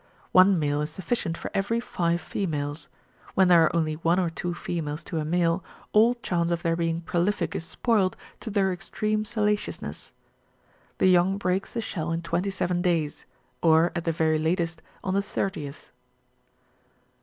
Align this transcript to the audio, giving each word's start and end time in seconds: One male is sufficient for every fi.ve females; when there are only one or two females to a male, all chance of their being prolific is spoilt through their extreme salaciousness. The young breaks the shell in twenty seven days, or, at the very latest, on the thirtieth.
One 0.31 0.57
male 0.57 0.81
is 0.81 0.89
sufficient 0.89 1.37
for 1.37 1.51
every 1.53 1.79
fi.ve 1.79 2.17
females; 2.17 2.87
when 3.35 3.49
there 3.49 3.63
are 3.65 3.75
only 3.75 3.93
one 3.97 4.19
or 4.19 4.31
two 4.31 4.55
females 4.55 5.03
to 5.03 5.19
a 5.19 5.23
male, 5.25 5.63
all 5.91 6.15
chance 6.15 6.49
of 6.49 6.63
their 6.63 6.75
being 6.75 7.01
prolific 7.01 7.53
is 7.53 7.65
spoilt 7.65 8.15
through 8.39 8.53
their 8.53 8.73
extreme 8.73 9.23
salaciousness. 9.25 10.11
The 10.97 11.05
young 11.05 11.37
breaks 11.37 11.73
the 11.73 11.81
shell 11.81 12.11
in 12.11 12.23
twenty 12.23 12.49
seven 12.49 12.81
days, 12.81 13.27
or, 13.61 13.91
at 13.95 14.05
the 14.05 14.11
very 14.11 14.39
latest, 14.39 14.81
on 15.03 15.13
the 15.13 15.21
thirtieth. 15.21 15.91